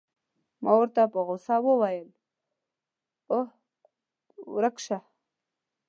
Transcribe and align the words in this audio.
ما 0.61 0.71
ورته 0.79 1.01
په 1.13 1.19
غوسه 1.27 1.55
وویل: 1.67 2.07
اوه، 3.33 3.45
ورک 4.55 4.75
شه. 4.85 4.97